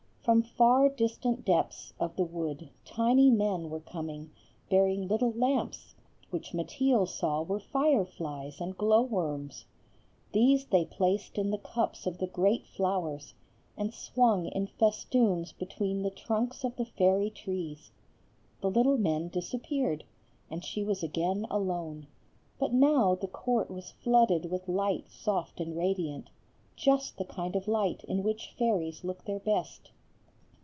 [0.23, 4.29] From far distant depths of the wood tiny men were coming,
[4.69, 5.95] bearing little lamps,
[6.29, 9.65] which Mateel saw were fireflies and glowworms;
[10.31, 13.33] these they placed in the cups of the great flowers,
[13.75, 17.89] and swung in festoons between the trunks of the fairy trees.
[18.61, 20.03] The little men disappeared,
[20.51, 22.05] and she was again alone;
[22.59, 26.29] but now the court was flooded with light soft and radiant,
[26.75, 29.89] just the kind of light in which fairies look their best.